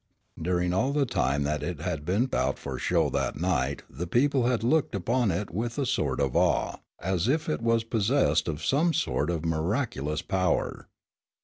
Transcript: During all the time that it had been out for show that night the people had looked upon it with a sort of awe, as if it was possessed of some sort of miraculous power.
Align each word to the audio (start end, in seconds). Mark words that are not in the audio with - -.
During 0.41 0.73
all 0.73 0.93
the 0.93 1.05
time 1.05 1.43
that 1.43 1.61
it 1.61 1.79
had 1.81 2.05
been 2.05 2.27
out 2.33 2.57
for 2.57 2.79
show 2.79 3.11
that 3.11 3.35
night 3.39 3.83
the 3.87 4.07
people 4.07 4.47
had 4.47 4.63
looked 4.63 4.95
upon 4.95 5.29
it 5.29 5.51
with 5.51 5.77
a 5.77 5.85
sort 5.85 6.19
of 6.19 6.35
awe, 6.35 6.77
as 6.97 7.27
if 7.27 7.47
it 7.47 7.61
was 7.61 7.83
possessed 7.83 8.47
of 8.47 8.65
some 8.65 8.95
sort 8.95 9.29
of 9.29 9.45
miraculous 9.45 10.23
power. 10.23 10.87